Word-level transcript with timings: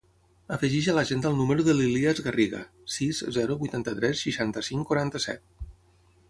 Afegeix 0.55 0.85
a 0.93 0.93
l'agenda 0.99 1.27
el 1.31 1.35
número 1.41 1.65
de 1.67 1.75
l'Ilyas 1.75 2.21
Garriga: 2.29 2.63
sis, 2.95 3.21
zero, 3.37 3.59
vuitanta-tres, 3.65 4.25
seixanta-cinc, 4.29 4.89
quaranta-set. 4.93 5.71